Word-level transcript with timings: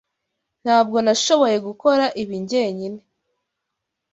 Ntabwo 0.63 0.97
nashoboye 1.05 1.57
gukora 1.67 2.05
ibi 2.21 2.35
njyenyine. 2.43 3.01